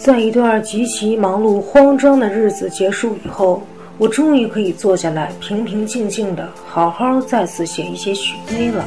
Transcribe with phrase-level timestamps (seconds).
[0.00, 3.62] 在一段极其忙碌、慌张的日子结束以后，
[3.98, 8.82] 我终于可以坐下来，平平静静的好好再次写一些许巍了。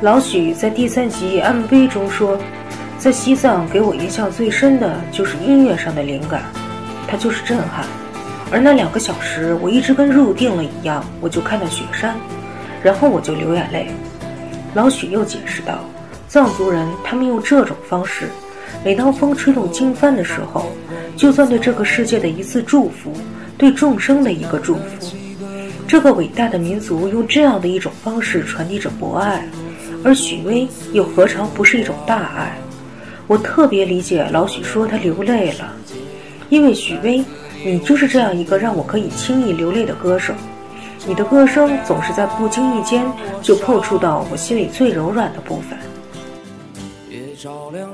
[0.00, 2.38] 老许在第三集 MV 中说，
[2.96, 6.44] 在西藏给我印象最深的就是音乐上的灵感，
[7.06, 7.84] 它就是震撼。
[8.50, 12.16] 而那两个小时，我一直跟入定了一样，我就看到雪山，
[12.82, 13.88] 然后我就流眼泪。
[14.72, 15.80] 老许又解释道，
[16.28, 18.30] 藏族人他们用这种方式。
[18.86, 20.66] 每当风吹动经幡的时候，
[21.16, 23.12] 就算对这个世界的一次祝福，
[23.58, 25.16] 对众生的一个祝福。
[25.88, 29.44] 这个伟大的民族用这样的一种方式传递着博爱，
[30.04, 32.56] 而许巍又何尝不是一种大爱？
[33.26, 35.72] 我特别理解老许说他流泪了，
[36.48, 37.24] 因为许巍，
[37.64, 40.32] 你就是这样一个让我可以轻易流泪的歌手。
[41.08, 43.04] 你的歌声总是在不经意间
[43.42, 45.76] 就碰触到我心里最柔软的部分。
[47.38, 47.86] 照亮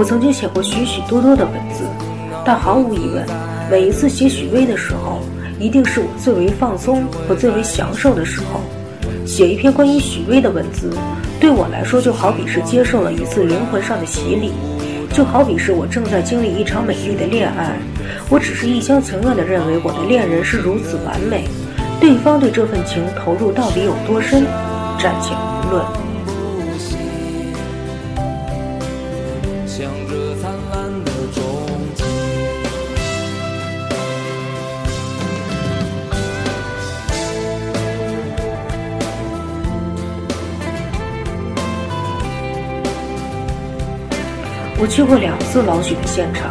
[0.00, 1.84] 我曾经写过许许多多的文字，
[2.42, 3.22] 但毫无疑问，
[3.70, 5.20] 每一次写许巍的时候，
[5.58, 8.62] 一定是我最为放松和最为享受的时候。
[9.26, 10.90] 写一篇关于许巍的文字，
[11.38, 14.52] 对我来说就好比是接受了一次灵魂上的洗礼，
[15.12, 17.76] 就好比是我正在经历一场美丽的恋爱。
[18.30, 21.44] 我只是一厢情愿地认为我的恋人是如此完美，
[22.00, 24.46] 对方对这份情投入到底有多深，
[24.98, 26.09] 暂且无论。
[44.82, 46.50] 我去过两次老许的现场，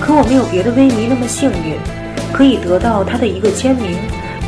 [0.00, 1.76] 可我没有别的威迷那么幸运，
[2.32, 3.98] 可以得到他的一个签名，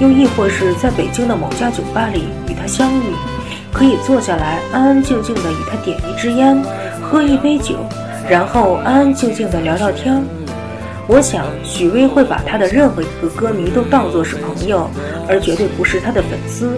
[0.00, 3.03] 又亦或是在北京的某家酒吧里与他相遇，
[3.72, 6.56] 可以坐下来安安静静的与他点一支烟，
[7.03, 7.75] 喝一杯酒，
[8.28, 10.22] 然后安安静静的聊聊天。
[11.09, 14.91] 我想许巍会把他的任何一个歌迷都当作是朋友，
[15.28, 16.76] 而绝对不是他的粉丝。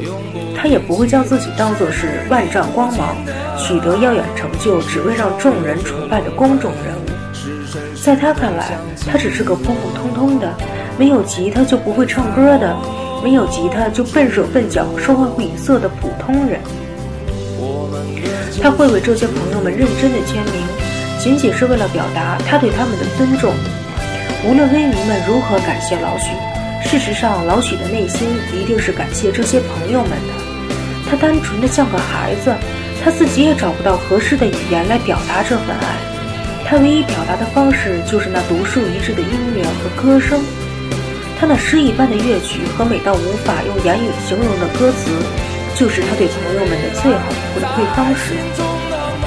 [0.55, 3.17] 他也不会将自己当作是万丈光芒，
[3.57, 7.09] 取得耀眼成就，只为让众人崇拜的公众人物。
[7.95, 8.77] 在他看来，
[9.11, 10.53] 他只是个普普通通的，
[10.99, 12.77] 没有吉他就不会唱歌的，
[13.23, 16.61] 没有吉他就笨手笨脚、说话不语塞的普通人。
[18.61, 20.63] 他会为这些朋友们认真的签名，
[21.19, 23.53] 仅仅是为了表达他对他们的尊重。
[24.47, 26.31] 无论威迷们如何感谢老许，
[26.89, 30.35] 事实上，老许的内心一定是感谢这些朋友们的。
[31.11, 32.55] 他单纯的像个孩子，
[33.03, 35.97] 他自己也找不到合适的语言来表达这份爱。
[36.65, 40.41] 他唯一表达的方式就是那独树一帜的音乐和歌声。
[41.41, 45.11] 他那诗一般的乐曲和美到无法用言语形容的歌词，
[45.75, 48.68] 就是他对朋友们的最好回馈方式。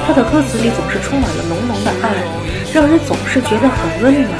[0.05, 2.13] 他的歌词里总是充满了浓浓的爱，
[2.73, 4.33] 让人总是觉得很温暖。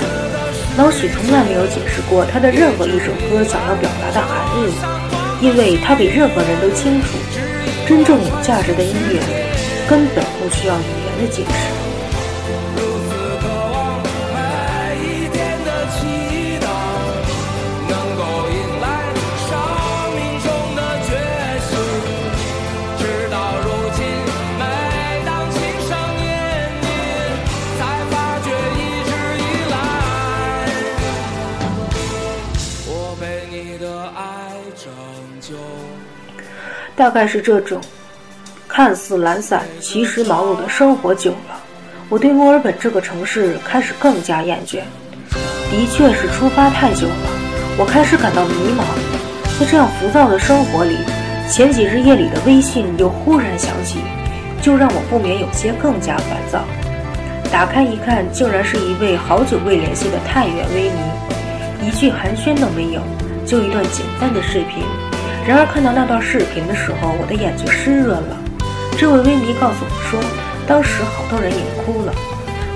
[0.78, 4.72] 老许从来没有解释过他的任何一首歌想要表达的含义。
[5.42, 7.08] 因为他比任何人都清楚，
[7.88, 9.20] 真正有价值的音乐
[9.88, 12.91] 根本不需要语言的解释。
[37.02, 37.82] 大概是这种
[38.68, 41.60] 看似懒散，其实忙碌的生活久了，
[42.10, 44.82] 我对墨尔本这个城市开始更加厌倦。
[45.72, 47.16] 的确是出发太久了，
[47.80, 48.84] 我开始感到迷茫。
[49.60, 50.96] 在这样浮躁的生活里，
[51.50, 53.98] 前几日夜里的微信又忽然响起，
[54.62, 56.64] 就让我不免有些更加烦躁。
[57.52, 63.02] 打开一看，竟然是一位好久未联系的太原微迷，一句寒暄都没有，
[63.44, 64.84] 就一段简单的视频。
[65.48, 68.38] 然而看到那段视频的时候，我的眼睛湿润了。
[68.98, 70.22] 这位微迷告诉我说，
[70.68, 72.14] 当时好多人也哭了。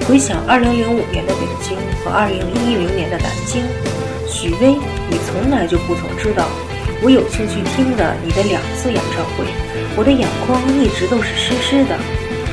[0.09, 3.61] 回想2005年的北京和2010年的南京，
[4.27, 4.77] 许巍，
[5.09, 6.49] 你从来就不曾知道，
[7.01, 9.45] 我有幸去听的你的两次演唱会，
[9.95, 11.93] 我的眼眶一直都是湿湿的。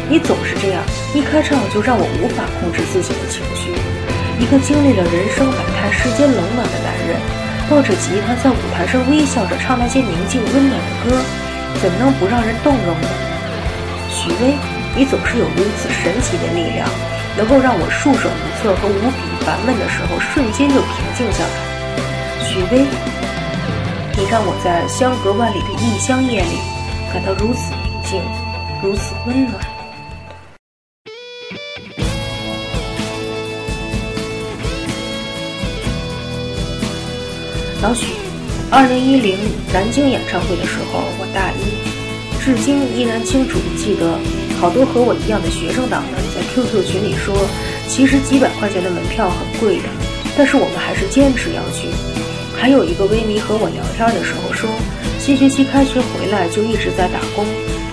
[0.08, 0.80] 你总是这样，
[1.16, 3.72] 一开唱就让我无法控制自己的情绪。
[4.38, 7.41] 一个经历了人生百态、世间冷暖的男人。
[7.72, 11.16] 抱着吉他在舞台上微笑着唱那些宁静温暖的歌，
[11.80, 13.08] 怎能不让人动容呢？
[14.10, 14.58] 许巍，
[14.94, 16.86] 你总是有如此神奇的力量，
[17.34, 22.44] 能够让我束手无策和无比烦闷的时候瞬间就平静下来。
[22.44, 22.84] 许巍，
[24.18, 26.58] 你让我在相隔万里的异乡夜里
[27.10, 28.20] 感到如此宁静，
[28.82, 29.71] 如此温暖。
[37.82, 38.14] 老许，
[38.70, 39.36] 二零一零
[39.72, 41.74] 南京演唱会的时候，我大一。
[42.38, 44.16] 至今依然清楚地记得，
[44.60, 47.34] 好多和我一样的学生党们在 QQ 群里说，
[47.88, 49.90] 其实几百块钱的门票很贵的，
[50.38, 51.90] 但是我们还是坚持要去。
[52.54, 54.70] 还有一个微迷和我聊天的时候说，
[55.18, 57.44] 新学期开学回来就一直在打工，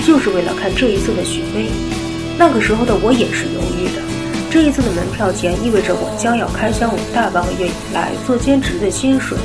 [0.06, 1.66] 就是为了看这一次的许巍。
[2.38, 4.06] 那个时候的我也是犹豫的，
[4.52, 9.36] 这一次的门票钱意味着我将要开销我大半个月以来做兼职的薪水，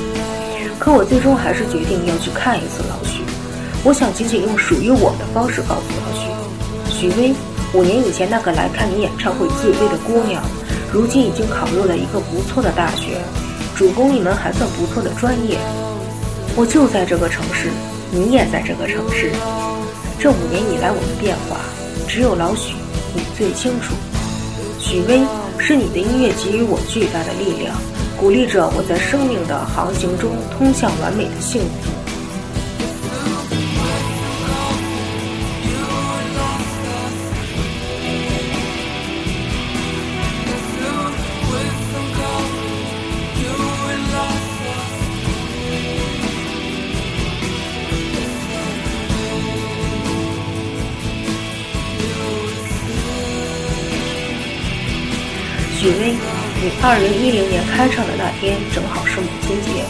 [0.79, 3.23] 可我最终还是决定要去看一次老许。
[3.85, 6.29] 我想仅仅用属于我的方式告诉老许，
[6.91, 7.35] 许巍，
[7.75, 10.43] 五年以前那个来看你演唱会自卑的姑娘，
[10.93, 13.21] 如今已经考入了一个不错的大学，
[13.77, 15.59] 主攻一门还算不错的专业。
[16.57, 17.69] 我就在这个城市，
[18.11, 19.33] 你也在这个城市。
[20.19, 21.61] 这五年以来我的变化，
[22.09, 22.75] 只有老许
[23.13, 23.93] 你最清楚。
[24.79, 25.21] 许巍，
[25.59, 27.77] 是你的音乐给予我巨大的力量，
[28.25, 31.95] 鼓励着我在生命的航行中通向完美的幸福。
[55.79, 59.85] 许巍，你二零一零年开唱的那天正好是母亲节，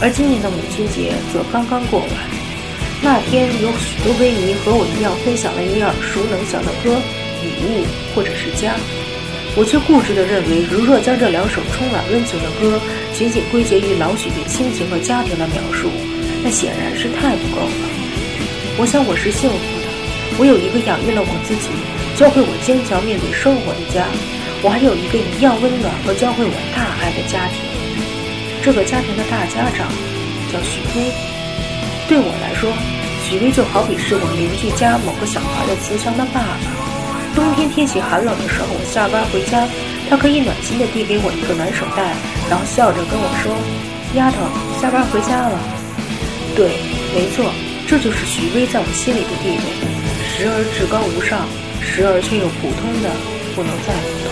[0.00, 2.10] 而今年的母亲节则刚刚过完。
[3.02, 6.96] 那天有许多维尼和我一样分享了你耳熟能详的歌
[7.44, 8.72] 《礼物》或者是《家》，
[9.54, 12.80] 我却固执地认为，如若将这两首充满温情的歌
[13.12, 15.92] 仅仅归结于老许对亲情和家庭的描述，
[16.42, 17.84] 那显然是太不够了。
[18.80, 19.86] 我想我是幸福的，
[20.40, 21.68] 我有一个养育了我自己、
[22.16, 24.08] 教会我坚强面对生活的家。
[24.66, 27.62] 我还有一个一样温暖和教会我大爱的家庭，
[28.66, 29.86] 这个家庭的大家长
[30.50, 31.06] 叫许巍。
[32.10, 32.74] 对我来说，
[33.22, 36.66] 许巍就好比是我邻居家某个小孩的慈祥的爸爸。
[37.30, 39.62] 冬天天气寒冷的时候，我下班回家，
[40.10, 42.18] 他可以暖心地递给我一个暖手袋，
[42.50, 43.54] 然后笑着跟我说
[44.18, 44.50] ：“丫头，
[44.82, 45.54] 下班回家了。”
[46.58, 46.74] 对，
[47.14, 47.46] 没错，
[47.86, 49.62] 这就是许巍在我心里的地位，
[50.26, 51.46] 时而至高无上，
[51.78, 53.14] 时而却又普通的。
[53.56, 54.30] 不能再普通。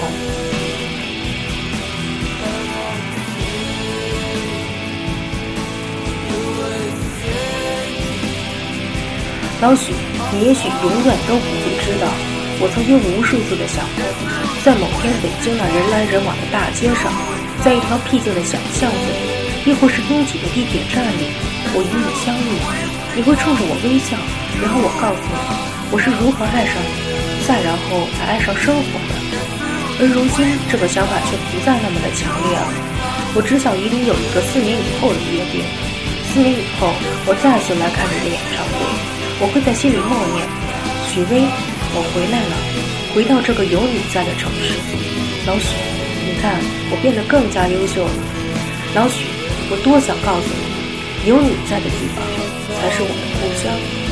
[9.63, 9.95] 老许，
[10.31, 12.07] 你也许永远都不会知道，
[12.61, 14.05] 我曾经无数次的想过，
[14.63, 17.11] 在某天北京那人来人往的大街上，
[17.65, 21.33] 在一条僻静的小巷子里，亦或是拥挤的地铁站里，
[21.73, 22.61] 我与你相遇，
[23.17, 24.21] 你会冲着我微笑，
[24.61, 25.41] 然后我告诉你，
[25.89, 29.14] 我是如何爱上你，再然后才爱上生活的。
[30.01, 32.67] 而如今，这个想法却不再那么的强烈了。
[33.35, 35.63] 我只想与你有一个四年以后的约定。
[36.35, 36.91] 四年以后，
[37.27, 38.75] 我再次来看你的演唱会，
[39.39, 40.43] 我会在心里默念：
[41.07, 41.47] 许巍，
[41.95, 42.55] 我回来了，
[43.15, 44.75] 回到这个有你在的城市。
[45.47, 45.79] 老许，
[46.27, 46.59] 你看，
[46.91, 48.19] 我变得更加优秀了。
[48.99, 49.31] 老许，
[49.71, 52.19] 我多想告诉你，有你在的地方，
[52.83, 54.04] 才是我的故乡。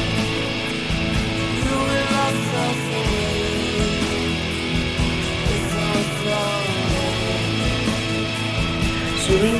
[9.22, 9.54] 徐巍，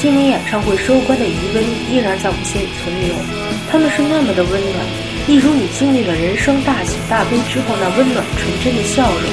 [0.00, 3.12] 今年演唱会收官的余温依然在我心里存留，
[3.68, 4.76] 他们是那么的温暖，
[5.28, 9.24] 一如你经历了人生大喜大悲之后那温暖纯真的笑容。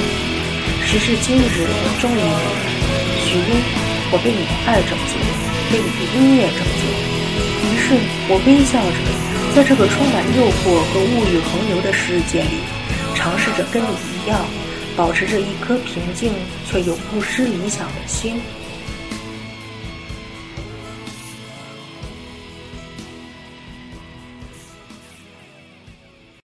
[0.83, 1.63] 时至今日，
[2.03, 2.59] 终于明白，
[3.24, 3.55] 许巍，
[4.12, 5.15] 我被你的爱拯救，
[5.71, 6.83] 被你的音乐拯救。
[7.63, 7.95] 于是
[8.27, 9.00] 我微笑着，
[9.55, 12.59] 在这个充满诱惑和物欲横流的世界里，
[13.15, 14.43] 尝试着跟你一样，
[14.98, 16.33] 保持着一颗平静
[16.67, 18.36] 却又不失理想的心。